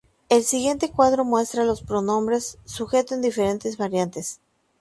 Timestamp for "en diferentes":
3.13-3.77